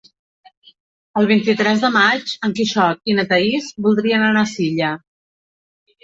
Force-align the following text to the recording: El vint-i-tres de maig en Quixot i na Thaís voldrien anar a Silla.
El 1.19 1.27
vint-i-tres 1.31 1.83
de 1.83 1.91
maig 1.97 2.31
en 2.47 2.55
Quixot 2.59 3.11
i 3.13 3.15
na 3.19 3.25
Thaís 3.33 3.67
voldrien 3.89 4.23
anar 4.29 4.41
a 4.47 4.51
Silla. 4.53 4.89